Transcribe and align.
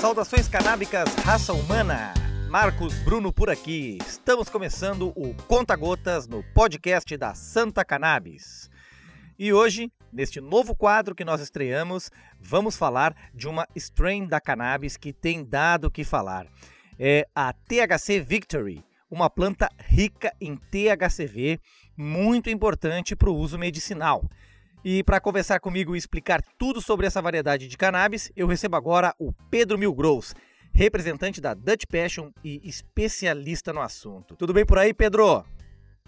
Saudações 0.00 0.48
canábicas, 0.48 1.14
raça 1.16 1.52
humana. 1.52 2.14
Marcos 2.48 2.94
Bruno 3.04 3.30
por 3.30 3.50
aqui. 3.50 3.98
Estamos 4.06 4.48
começando 4.48 5.12
o 5.14 5.34
Conta 5.46 5.76
Gotas 5.76 6.26
no 6.26 6.42
podcast 6.54 7.14
da 7.18 7.34
Santa 7.34 7.84
Cannabis. 7.84 8.70
E 9.38 9.52
hoje, 9.52 9.92
neste 10.10 10.40
novo 10.40 10.74
quadro 10.74 11.14
que 11.14 11.22
nós 11.22 11.42
estreamos, 11.42 12.10
vamos 12.40 12.78
falar 12.78 13.14
de 13.34 13.46
uma 13.46 13.68
strain 13.76 14.26
da 14.26 14.40
cannabis 14.40 14.96
que 14.96 15.12
tem 15.12 15.44
dado 15.44 15.88
o 15.88 15.90
que 15.90 16.02
falar. 16.02 16.46
É 16.98 17.28
a 17.34 17.52
THC 17.52 18.20
Victory, 18.20 18.82
uma 19.10 19.28
planta 19.28 19.68
rica 19.78 20.32
em 20.40 20.56
THCV, 20.56 21.60
muito 21.94 22.48
importante 22.48 23.14
para 23.14 23.28
o 23.28 23.36
uso 23.36 23.58
medicinal. 23.58 24.24
E 24.82 25.02
para 25.04 25.20
conversar 25.20 25.60
comigo 25.60 25.94
e 25.94 25.98
explicar 25.98 26.42
tudo 26.58 26.80
sobre 26.80 27.06
essa 27.06 27.20
variedade 27.20 27.68
de 27.68 27.76
cannabis, 27.76 28.32
eu 28.34 28.46
recebo 28.46 28.76
agora 28.76 29.14
o 29.18 29.30
Pedro 29.50 29.76
Milgross, 29.76 30.34
representante 30.72 31.38
da 31.38 31.52
Dutch 31.52 31.84
Passion 31.86 32.30
e 32.42 32.66
especialista 32.66 33.74
no 33.74 33.80
assunto. 33.82 34.34
Tudo 34.36 34.54
bem 34.54 34.64
por 34.64 34.78
aí, 34.78 34.94
Pedro? 34.94 35.44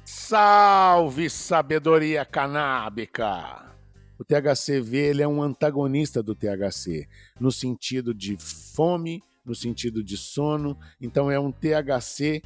Salve 0.05 1.29
sabedoria 1.29 2.25
canábica! 2.25 3.71
O 4.19 4.25
THCV 4.25 4.97
ele 4.97 5.23
é 5.23 5.29
um 5.29 5.43
antagonista 5.43 6.23
do 6.23 6.35
THC, 6.35 7.07
no 7.39 7.53
sentido 7.53 8.15
de 8.15 8.39
fome, 8.39 9.23
no 9.45 9.55
sentido 9.55 10.03
de 10.03 10.17
sono. 10.17 10.79
Então 10.99 11.31
é 11.31 11.39
um 11.39 11.53
THC 11.53 12.41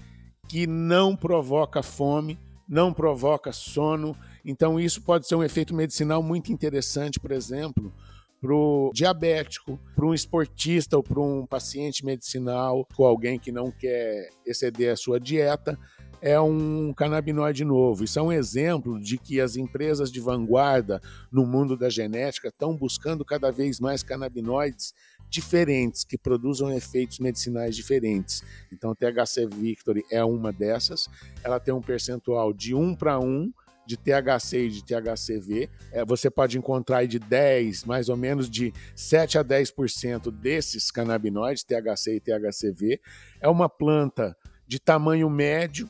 que 0.48 0.66
não 0.66 1.14
provoca 1.14 1.82
fome, 1.82 2.38
não 2.68 2.92
provoca 2.92 3.52
sono 3.52 4.16
então, 4.46 4.78
isso 4.78 5.02
pode 5.02 5.26
ser 5.26 5.34
um 5.34 5.42
efeito 5.42 5.74
medicinal 5.74 6.22
muito 6.22 6.52
interessante, 6.52 7.18
por 7.18 7.32
exemplo, 7.32 7.92
para 8.40 8.54
o 8.54 8.92
diabético, 8.94 9.76
para 9.96 10.06
um 10.06 10.14
esportista 10.14 10.96
ou 10.96 11.02
para 11.02 11.20
um 11.20 11.44
paciente 11.44 12.04
medicinal, 12.04 12.86
ou 12.96 13.06
alguém 13.06 13.40
que 13.40 13.50
não 13.50 13.72
quer 13.72 14.30
exceder 14.46 14.92
a 14.92 14.96
sua 14.96 15.18
dieta, 15.18 15.76
é 16.22 16.38
um 16.40 16.94
canabinoide 16.94 17.64
novo. 17.64 18.04
Isso 18.04 18.20
é 18.20 18.22
um 18.22 18.32
exemplo 18.32 19.00
de 19.00 19.18
que 19.18 19.40
as 19.40 19.56
empresas 19.56 20.12
de 20.12 20.20
vanguarda 20.20 21.00
no 21.30 21.44
mundo 21.44 21.76
da 21.76 21.90
genética 21.90 22.48
estão 22.48 22.76
buscando 22.76 23.24
cada 23.24 23.50
vez 23.50 23.80
mais 23.80 24.04
canabinoides 24.04 24.94
diferentes, 25.28 26.04
que 26.04 26.16
produzam 26.16 26.72
efeitos 26.72 27.18
medicinais 27.18 27.74
diferentes. 27.74 28.44
Então, 28.72 28.92
a 28.92 28.94
THC 28.94 29.46
Victory 29.46 30.04
é 30.10 30.24
uma 30.24 30.52
dessas. 30.52 31.08
Ela 31.42 31.58
tem 31.58 31.74
um 31.74 31.82
percentual 31.82 32.52
de 32.52 32.74
1 32.76 32.94
para 32.94 33.18
1 33.18 33.52
de 33.86 33.96
THC 33.96 34.66
e 34.66 34.68
de 34.68 34.84
THCV. 34.84 35.70
É, 35.92 36.04
você 36.04 36.28
pode 36.28 36.58
encontrar 36.58 37.06
de 37.06 37.18
10, 37.18 37.84
mais 37.84 38.08
ou 38.08 38.16
menos 38.16 38.50
de 38.50 38.72
7 38.94 39.38
a 39.38 39.44
10% 39.44 40.30
desses 40.30 40.90
canabinoides, 40.90 41.64
THC 41.64 42.16
e 42.16 42.20
THCV. 42.20 43.00
É 43.40 43.48
uma 43.48 43.68
planta 43.68 44.36
de 44.66 44.80
tamanho 44.80 45.30
médio, 45.30 45.88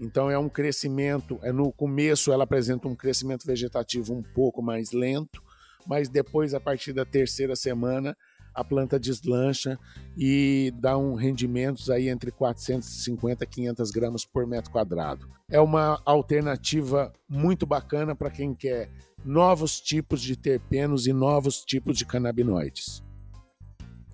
então 0.00 0.30
é 0.30 0.38
um 0.38 0.48
crescimento, 0.48 1.38
é 1.42 1.52
no 1.52 1.70
começo 1.72 2.32
ela 2.32 2.44
apresenta 2.44 2.88
um 2.88 2.94
crescimento 2.94 3.46
vegetativo 3.46 4.14
um 4.14 4.22
pouco 4.22 4.62
mais 4.62 4.92
lento, 4.92 5.42
mas 5.86 6.08
depois 6.08 6.54
a 6.54 6.60
partir 6.60 6.92
da 6.92 7.04
terceira 7.04 7.54
semana 7.54 8.16
a 8.56 8.64
planta 8.64 8.98
deslancha 8.98 9.78
e 10.16 10.72
dá 10.80 10.96
um 10.96 11.14
rendimentos 11.14 11.90
aí 11.90 12.08
entre 12.08 12.32
450 12.32 13.44
e 13.44 13.46
500 13.46 13.90
gramas 13.90 14.24
por 14.24 14.46
metro 14.46 14.70
quadrado. 14.72 15.28
É 15.50 15.60
uma 15.60 16.00
alternativa 16.06 17.12
muito 17.28 17.66
bacana 17.66 18.16
para 18.16 18.30
quem 18.30 18.54
quer 18.54 18.90
novos 19.22 19.78
tipos 19.80 20.22
de 20.22 20.36
terpenos 20.36 21.06
e 21.06 21.12
novos 21.12 21.62
tipos 21.62 21.98
de 21.98 22.06
canabinoides. 22.06 23.04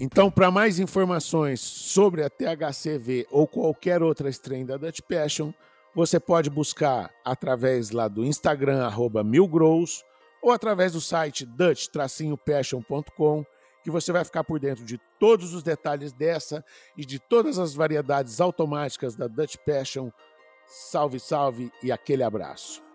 Então, 0.01 0.29
para 0.29 0.51
mais 0.51 0.81
informações 0.81 1.61
sobre 1.61 2.25
a 2.25 2.31
THCV 2.31 3.29
ou 3.31 3.47
qualquer 3.47 4.03
outra 4.03 4.29
strain 4.31 4.67
da 4.67 4.77
Dutch 4.77 5.01
Passion, 5.09 5.53
você 5.95 6.19
pode 6.19 6.51
buscar 6.51 7.11
através 7.25 7.91
lá 7.91 8.09
do 8.09 8.25
Instagram, 8.25 8.85
arroba 8.85 9.23
milgrows, 9.23 10.03
ou 10.43 10.51
através 10.51 10.93
do 10.93 11.01
site 11.01 11.47
dutch-passion.com 11.47 13.45
que 13.83 13.91
você 13.91 14.13
vai 14.13 14.25
ficar 14.25 14.45
por 14.45 14.59
dentro 14.59 14.85
de 14.85 14.99
todos 15.19 15.55
os 15.55 15.63
detalhes 15.63 16.13
dessa 16.13 16.65
e 16.97 17.05
de 17.05 17.19
todas 17.19 17.59
as 17.59 17.75
variedades 17.75 18.41
automáticas 18.41 19.17
da 19.17 19.27
Dutch 19.27 19.57
Passion. 19.67 20.11
Salve, 20.67 21.19
salve 21.19 21.71
e 21.83 21.91
aquele 21.91 22.23
abraço. 22.23 22.92